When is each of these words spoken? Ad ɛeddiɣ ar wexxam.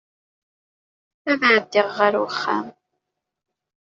Ad 1.31 1.41
ɛeddiɣ 1.53 1.89
ar 2.05 2.13
wexxam. 2.21 2.67